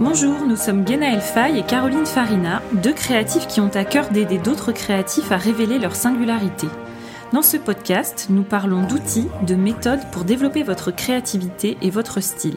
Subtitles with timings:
[0.00, 4.38] Bonjour, nous sommes Genaël Fay et Caroline Farina, deux créatifs qui ont à cœur d'aider
[4.38, 6.66] d'autres créatifs à révéler leur singularité.
[7.32, 12.56] Dans ce podcast, nous parlons d'outils, de méthodes pour développer votre créativité et votre style.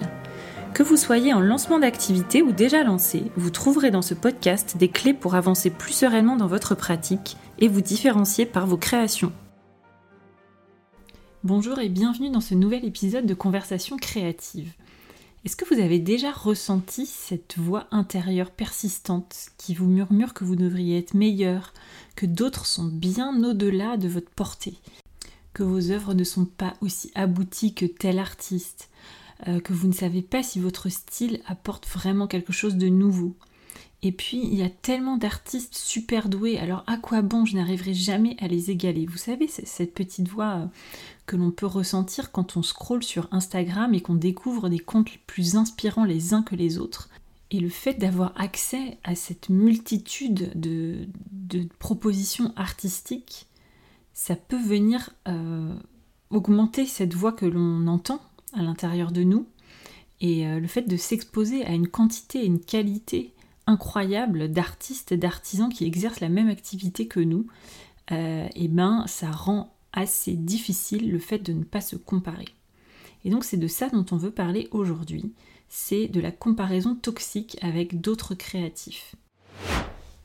[0.73, 4.87] Que vous soyez en lancement d'activité ou déjà lancé, vous trouverez dans ce podcast des
[4.87, 9.31] clés pour avancer plus sereinement dans votre pratique et vous différencier par vos créations.
[11.43, 14.73] Bonjour et bienvenue dans ce nouvel épisode de Conversation créative.
[15.45, 20.55] Est-ce que vous avez déjà ressenti cette voix intérieure persistante qui vous murmure que vous
[20.55, 21.73] devriez être meilleur,
[22.15, 24.75] que d'autres sont bien au-delà de votre portée,
[25.53, 28.89] que vos œuvres ne sont pas aussi abouties que tel artiste,
[29.47, 33.35] euh, que vous ne savez pas si votre style apporte vraiment quelque chose de nouveau?
[34.03, 37.93] Et puis, il y a tellement d'artistes super doués, alors à quoi bon, je n'arriverai
[37.93, 39.05] jamais à les égaler?
[39.05, 40.65] Vous savez, cette petite voix euh,
[41.27, 45.55] que l'on peut ressentir quand on scrolle sur Instagram et qu'on découvre des comptes plus
[45.55, 47.09] inspirants les uns que les autres.
[47.51, 51.07] Et le fait d'avoir accès à cette multitude de,
[51.77, 53.45] propositions artistiques,
[54.13, 55.75] ça peut venir euh,
[56.31, 58.19] augmenter cette voix que l'on entend
[58.53, 59.45] à l'intérieur de nous.
[60.21, 63.33] Et euh, le fait de s'exposer à une quantité et une qualité
[63.67, 67.47] incroyable d'artistes et d'artisans qui exercent la même activité que nous,
[68.09, 72.47] et euh, eh ben ça rend assez difficile le fait de ne pas se comparer.
[73.23, 75.33] Et donc c'est de ça dont on veut parler aujourd'hui,
[75.69, 79.15] c'est de la comparaison toxique avec d'autres créatifs.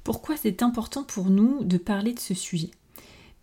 [0.02, 2.70] Pourquoi c'est important pour nous de parler de ce sujet?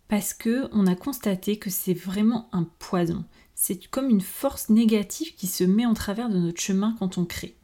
[0.08, 3.24] Parce que on a constaté que c'est vraiment un poison.
[3.54, 7.24] C'est comme une force négative qui se met en travers de notre chemin quand on
[7.24, 7.56] crée.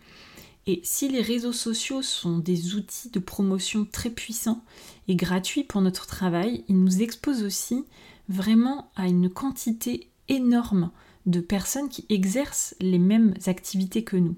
[0.71, 4.63] Et si les réseaux sociaux sont des outils de promotion très puissants
[5.09, 7.85] et gratuits pour notre travail, ils nous exposent aussi
[8.29, 10.93] vraiment à une quantité énorme
[11.27, 14.37] de personnes qui exercent les mêmes activités que nous.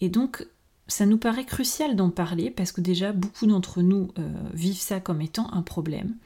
[0.00, 0.46] Et donc,
[0.88, 4.98] ça nous paraît crucial d'en parler parce que déjà beaucoup d'entre nous euh, vivent ça
[4.98, 6.16] comme étant un problème.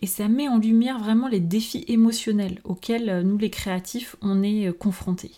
[0.00, 4.42] Et ça met en lumière vraiment les défis émotionnels auxquels euh, nous les créatifs on
[4.42, 5.34] est euh, confrontés.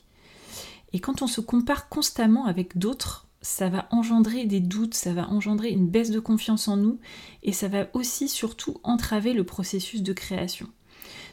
[0.92, 5.28] Et quand on se compare constamment avec d'autres, ça va engendrer des doutes, ça va
[5.28, 6.98] engendrer une baisse de confiance en nous
[7.42, 10.68] et ça va aussi surtout entraver le processus de création.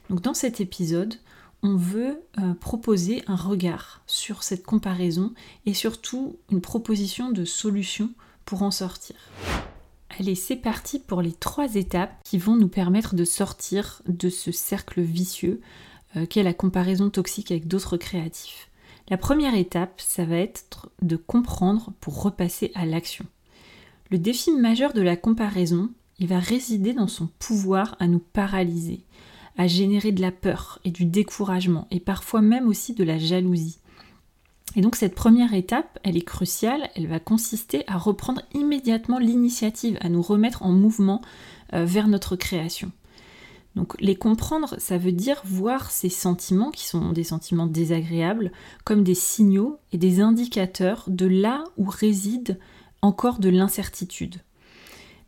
[0.10, 1.16] Donc dans cet épisode,
[1.62, 5.34] on veut euh, proposer un regard sur cette comparaison
[5.66, 8.10] et surtout une proposition de solution
[8.46, 9.16] pour en sortir.
[10.18, 14.52] Allez, c'est parti pour les trois étapes qui vont nous permettre de sortir de ce
[14.52, 15.62] cercle vicieux
[16.16, 18.69] euh, qu'est la comparaison toxique avec d'autres créatifs.
[19.10, 23.26] La première étape, ça va être de comprendre pour repasser à l'action.
[24.12, 25.90] Le défi majeur de la comparaison,
[26.20, 29.02] il va résider dans son pouvoir à nous paralyser,
[29.58, 33.80] à générer de la peur et du découragement, et parfois même aussi de la jalousie.
[34.76, 39.98] Et donc cette première étape, elle est cruciale, elle va consister à reprendre immédiatement l'initiative,
[40.02, 41.22] à nous remettre en mouvement
[41.74, 42.92] euh, vers notre création.
[43.76, 48.52] Donc les comprendre, ça veut dire voir ces sentiments, qui sont des sentiments désagréables,
[48.84, 52.60] comme des signaux et des indicateurs de là où réside
[53.02, 54.38] encore de l'incertitude.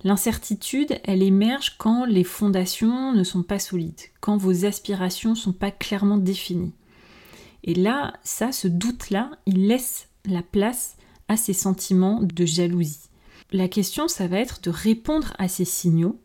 [0.04, 5.54] L'incertitude, elle émerge quand les fondations ne sont pas solides, quand vos aspirations ne sont
[5.54, 6.74] pas clairement définies.
[7.64, 10.98] Et là, ça, ce doute-là, il laisse la place
[11.28, 13.10] à ces sentiments de jalousie.
[13.52, 16.20] La question, ça va être de répondre à ces signaux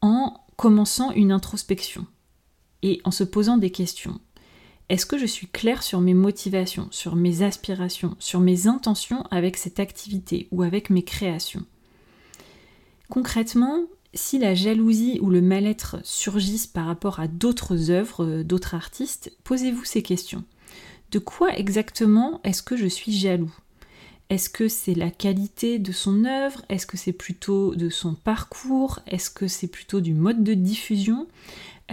[0.00, 2.06] en commençant une introspection
[2.82, 4.20] et en se posant des questions.
[4.90, 9.56] Est-ce que je suis claire sur mes motivations, sur mes aspirations, sur mes intentions avec
[9.56, 11.64] cette activité ou avec mes créations?
[13.08, 18.74] Concrètement, si la jalousie ou le mal-être surgissent par rapport à d'autres œuvres, euh, d'autres
[18.74, 20.44] artistes, posez-vous ces questions.
[21.10, 23.54] De quoi exactement est-ce que je suis jaloux?
[24.30, 26.62] Est-ce que c'est la qualité de son œuvre?
[26.68, 29.00] Est-ce que c'est plutôt de son parcours?
[29.06, 31.26] Est-ce que c'est plutôt du mode de diffusion?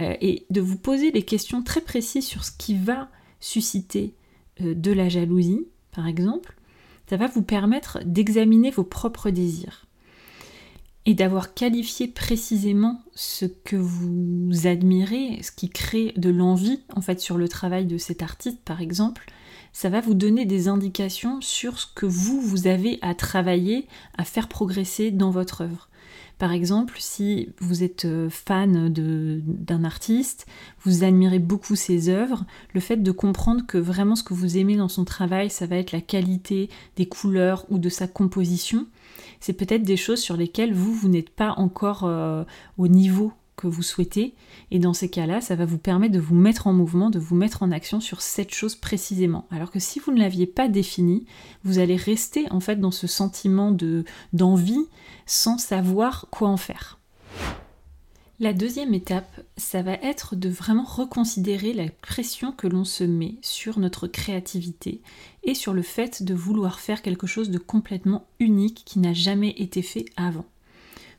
[0.00, 3.08] Euh, Et de vous poser des questions très précises sur ce qui va
[3.40, 4.14] susciter
[4.62, 6.56] euh, de la jalousie, par exemple,
[7.08, 9.86] ça va vous permettre d'examiner vos propres désirs.
[11.04, 17.20] Et d'avoir qualifié précisément ce que vous admirez, ce qui crée de l'envie en fait
[17.20, 19.26] sur le travail de cet artiste par exemple,
[19.72, 24.24] ça va vous donner des indications sur ce que vous, vous avez à travailler, à
[24.24, 25.88] faire progresser dans votre œuvre.
[26.38, 30.46] Par exemple, si vous êtes euh, fan d'un artiste,
[30.82, 34.76] vous admirez beaucoup ses œuvres, le fait de comprendre que vraiment ce que vous aimez
[34.76, 38.86] dans son travail, ça va être la qualité des couleurs ou de sa composition,
[39.38, 42.44] c'est peut-être des choses sur lesquelles vous, vous n'êtes pas encore euh,
[42.76, 44.34] au niveau que vous souhaitez.
[44.70, 47.36] Et dans ces cas-là, ça va vous permettre de vous mettre en mouvement, de vous
[47.36, 49.46] mettre en action sur cette chose précisément.
[49.50, 51.24] Alors que si vous ne l'aviez pas définie,
[51.64, 54.86] vous allez rester en fait dans ce sentiment de d'envie
[55.26, 56.98] sans savoir quoi en faire.
[58.40, 63.36] La deuxième étape, ça va être de vraiment reconsidérer la pression que l'on se met
[63.40, 65.00] sur notre créativité
[65.44, 69.50] et sur le fait de vouloir faire quelque chose de complètement unique qui n'a jamais
[69.58, 70.44] été fait avant.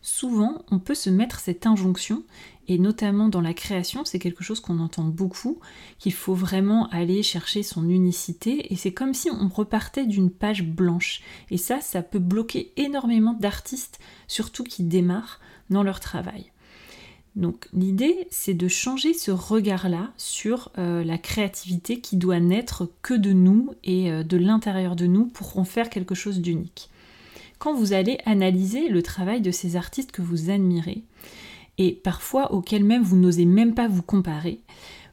[0.05, 2.23] Souvent, on peut se mettre cette injonction,
[2.67, 5.61] et notamment dans la création, c'est quelque chose qu'on entend beaucoup,
[5.97, 10.63] qu'il faut vraiment aller chercher son unicité, et c'est comme si on repartait d'une page
[10.63, 11.21] blanche.
[11.51, 15.39] Et ça, ça peut bloquer énormément d'artistes, surtout qui démarrent
[15.69, 16.51] dans leur travail.
[17.37, 23.13] Donc l'idée, c'est de changer ce regard-là sur euh, la créativité qui doit naître que
[23.13, 26.89] de nous et euh, de l'intérieur de nous pour en faire quelque chose d'unique.
[27.71, 31.03] Vous allez analyser le travail de ces artistes que vous admirez,
[31.77, 34.59] et parfois auxquels même vous n'osez même pas vous comparer,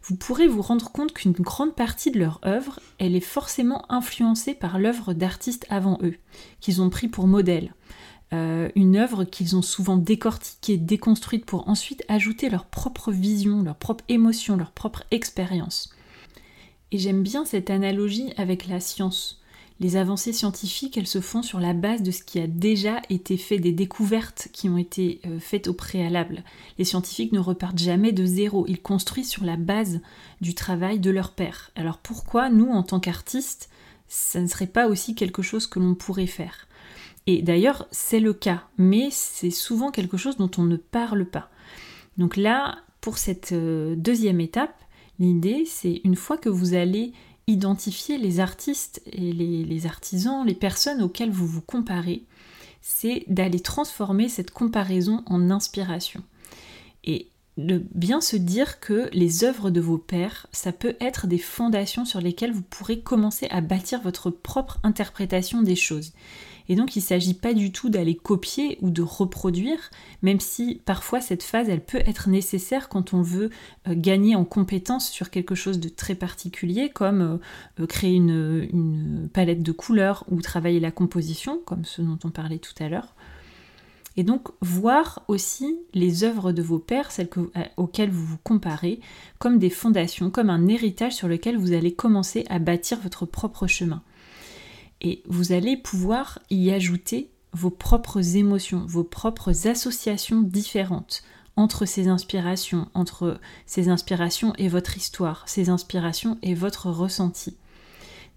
[0.02, 4.55] vous pourrez vous rendre compte qu'une grande partie de leur œuvre, elle est forcément influencée
[4.55, 6.17] par l'œuvre d'artistes avant eux,
[6.61, 7.75] qu'ils ont pris pour modèle.
[8.32, 13.76] Euh, une œuvre qu'ils ont souvent décortiquée, déconstruite pour ensuite ajouter leur propre vision, leur
[13.76, 15.94] propre émotion, leur propre expérience.
[16.93, 19.40] Et j'aime bien cette analogie avec la science.
[19.81, 23.38] Les avancées scientifiques, elles se font sur la base de ce qui a déjà été
[23.38, 26.44] fait, des découvertes qui ont été euh, faites au préalable.
[26.79, 30.00] Les scientifiques ne repartent jamais de zéro, ils construisent sur la base
[30.43, 31.71] du travail de leur père.
[31.77, 33.71] Alors pourquoi nous, en tant qu'artistes,
[34.06, 36.69] ça ne serait pas aussi quelque chose que l'on pourrait faire?
[37.26, 41.49] Et d'ailleurs, c'est le cas, mais c'est souvent quelque chose dont on ne parle pas.
[42.19, 44.79] Donc là, pour cette euh, deuxième étape,
[45.19, 47.12] l'idée, c'est une fois que vous allez
[47.50, 52.23] identifier les artistes et les, artisans, les personnes auxquelles vous vous comparez,
[52.81, 56.23] c'est d'aller transformer cette comparaison en inspiration.
[57.05, 61.38] Et de bien se dire que les œuvres de vos pères, ça peut être des
[61.38, 66.12] fondations sur lesquelles vous pourrez commencer à bâtir votre propre interprétation des choses.
[66.71, 69.91] Et donc il ne s'agit pas du tout d'aller copier ou de reproduire,
[70.23, 73.51] même si parfois cette phase elle peut être nécessaire quand on veut
[73.89, 77.37] euh, gagner en compétence sur quelque chose de très particulier, comme euh,
[77.81, 82.31] euh, créer une, une palette de couleurs ou travailler la composition, comme ce dont on
[82.31, 83.17] parlait tout à l'heure.
[84.17, 87.31] Et donc voir aussi les œuvres de vos pères, celles
[87.79, 89.01] auxquelles vous vous comparez,
[89.41, 93.67] comme des fondations, comme un héritage sur lequel vous allez commencer à bâtir votre propre
[93.67, 94.05] chemin
[95.00, 101.23] et vous allez pouvoir y ajouter vos propres émotions, vos propres associations différentes
[101.56, 107.56] entre ces inspirations, entre ces inspirations et votre histoire, ces inspirations et votre ressenti.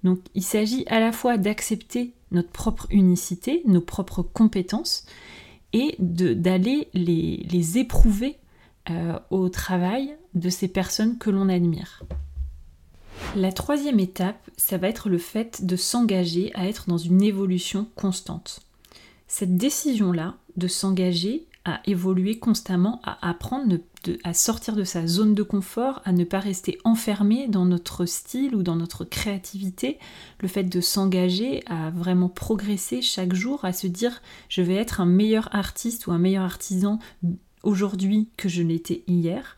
[0.04, 5.06] Donc il s'agit à la fois d'accepter notre propre unicité, nos propres compétences,
[5.74, 8.38] et d'aller les, éprouver
[8.90, 12.04] euh, au travail de ces personnes que l'on admire.
[13.36, 17.88] La troisième étape, ça va être le fait de s'engager à être dans une évolution
[17.96, 18.62] constante.
[19.28, 23.78] Cette décision-là, de s'engager à évoluer constamment, à apprendre
[24.24, 28.54] à sortir de sa zone de confort, à ne pas rester enfermé dans notre style
[28.54, 29.98] ou dans notre créativité,
[30.42, 35.00] le fait de s'engager à vraiment progresser chaque jour, à se dire je vais être
[35.00, 37.00] un meilleur artiste ou un meilleur artisan
[37.64, 39.58] aujourd'hui que je l'étais hier,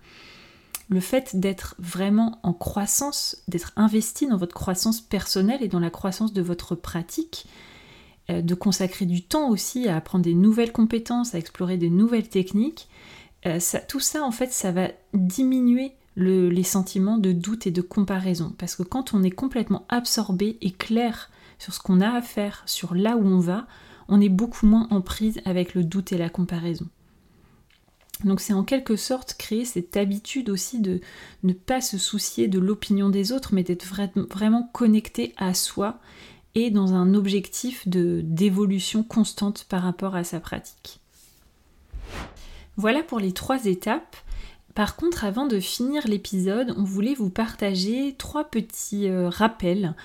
[0.90, 5.90] le fait d'être vraiment en croissance, d'être investi dans votre croissance personnelle et dans la
[5.90, 7.48] croissance de votre pratique,
[8.30, 12.30] euh, de consacrer du temps aussi à apprendre des nouvelles compétences, à explorer des nouvelles
[12.30, 12.88] techniques,
[13.46, 18.54] euh, tout ça en fait ça va diminuer les sentiments de doute et de comparaison.
[18.58, 21.30] Parce que quand on est complètement absorbé et clair
[21.60, 23.68] sur ce qu'on a à faire, sur là où on va,
[24.08, 26.88] on est beaucoup moins en prise avec le doute et la comparaison.
[28.24, 31.02] Donc c'est en quelque sorte créer cette habitude aussi de
[31.44, 36.00] ne pas se soucier de l'opinion des autres, mais d'être vraiment connecté à soi
[36.56, 41.02] et dans un objectif d'évolution constante par rapport à sa pratique.
[42.78, 44.16] Voilà pour les trois étapes.
[44.74, 49.96] Par contre, avant de finir l'épisode, on voulait vous partager trois petits euh, rappels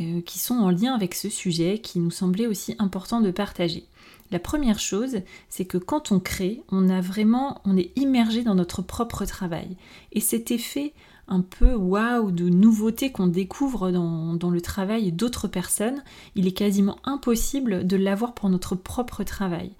[0.00, 3.86] euh, qui sont en lien avec ce sujet, qui nous semblait aussi important de partager.
[4.30, 5.18] La première chose,
[5.48, 9.76] c'est que quand on crée, on a vraiment, on est immergé dans notre propre travail.
[10.12, 10.92] Et cet effet
[11.28, 16.02] un peu waouh de nouveauté qu'on découvre dans, le travail d'autres personnes,
[16.34, 19.72] il est quasiment impossible de l'avoir pour notre propre travail.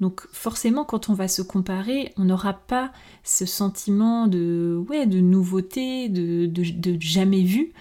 [0.00, 2.92] Donc forcément, quand on va se comparer, on n'aura pas
[3.24, 6.50] ce sentiment de, ouais, de nouveauté, de,
[7.00, 7.72] jamais vu,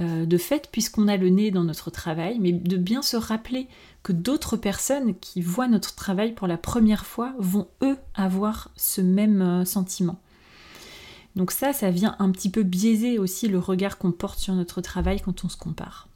[0.00, 3.68] de fait puisqu'on a le nez dans notre travail, mais de bien se rappeler
[4.02, 9.00] que d'autres personnes qui voient notre travail pour la première fois vont eux avoir ce
[9.00, 10.18] même sentiment.
[11.36, 14.80] Donc ça, ça vient un petit peu biaiser aussi le regard qu'on porte sur notre
[14.80, 16.08] travail quand on se compare.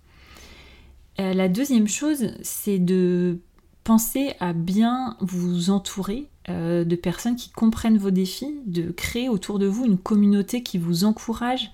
[1.20, 3.38] Euh, la deuxième chose, c'est de
[3.82, 9.58] penser à bien vous entourer euh, de personnes qui comprennent vos défis, de créer autour
[9.58, 11.72] de vous une communauté qui vous encourage,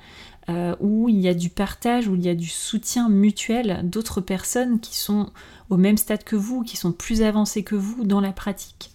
[0.49, 4.21] euh, où il y a du partage, où il y a du soutien mutuel d'autres
[4.21, 5.31] personnes qui sont
[5.71, 8.91] au même stade que vous, qui sont plus avancées que vous dans la pratique,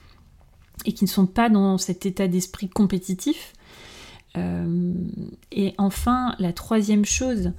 [0.86, 3.54] et qui ne sont pas dans cet état d'esprit compétitif,
[4.38, 4.94] euh,
[5.52, 7.52] et enfin, la troisième chose,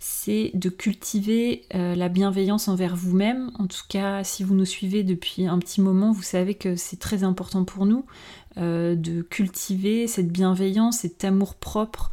[0.00, 3.50] c'est de cultiver euh, la bienveillance envers vous-même.
[3.58, 6.98] En tout cas, si vous nous suivez depuis un petit moment, vous savez que c'est
[6.98, 8.06] très important pour nous
[8.56, 12.10] euh, de cultiver cette bienveillance, cet amour propre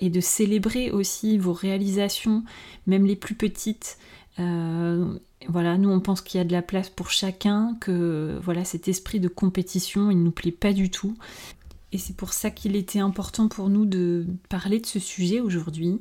[0.00, 2.44] et de célébrer aussi vos réalisations,
[2.86, 3.98] même les plus petites.
[4.38, 8.86] voilà, nous on pense qu'il y a de la place pour chacun, que voilà cet
[8.86, 11.16] esprit de compétition, il ne nous plaît pas du tout.
[11.90, 16.00] Et c'est pour ça qu'il était important pour nous de parler de ce sujet aujourd'hui.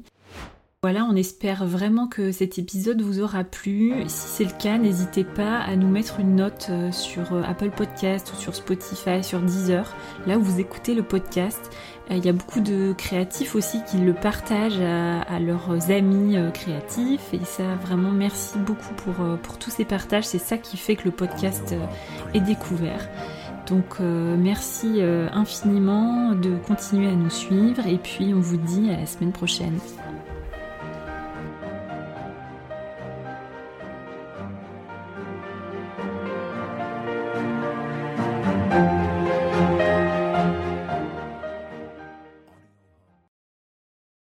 [0.84, 3.96] Voilà, on espère vraiment que cet épisode vous aura plu.
[4.06, 7.72] Si c'est le cas, n'hésitez pas à nous mettre une note euh, sur euh, Apple
[7.72, 9.92] Podcast ou sur Spotify, sur Deezer,
[10.28, 11.72] là où vous écoutez le podcast.
[12.12, 17.34] Euh, il y a beaucoup de créatifs aussi qui le partagent à, leurs amis créatifs
[17.34, 20.26] et ça vraiment merci beaucoup pour, tous ces partages.
[20.26, 21.74] C'est ça qui fait que le podcast
[22.36, 23.10] est découvert.
[23.66, 29.06] Donc merci infiniment de continuer à nous suivre et puis on vous dit à la
[29.06, 29.80] semaine prochaine.